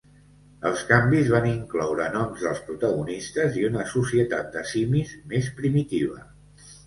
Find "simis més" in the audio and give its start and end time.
4.73-5.51